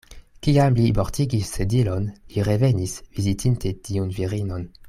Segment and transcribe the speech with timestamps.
[0.45, 4.71] Kiam li mortigis Sedilon, li revenis, vizitinte tiun virinon.